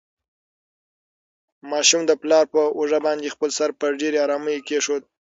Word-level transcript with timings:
ماشوم 1.71 2.01
د 2.07 2.11
پلار 2.21 2.45
په 2.53 2.61
اوږه 2.77 2.99
باندې 3.05 3.33
خپل 3.35 3.49
سر 3.57 3.69
په 3.79 3.85
ډېرې 3.99 4.17
ارامۍ 4.25 4.57
کېښود. 4.67 5.03